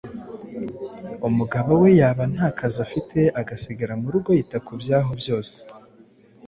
umugabo 1.27 1.71
we 1.81 1.89
yaba 1.99 2.23
nta 2.33 2.47
kazi 2.57 2.77
afite 2.85 3.19
agasigara 3.39 3.93
mu 4.01 4.07
rugo 4.13 4.29
yita 4.37 4.57
ku 4.65 4.71
byaho 4.81 5.11
byose. 5.21 5.57